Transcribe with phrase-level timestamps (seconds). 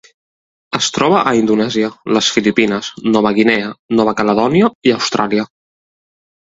[0.77, 3.71] Es troba a Indonèsia, les Filipines, Nova Guinea,
[4.03, 5.49] Nova Caledònia i Austràlia.